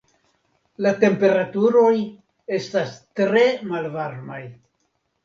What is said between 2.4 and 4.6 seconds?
estas tre malvarmaj.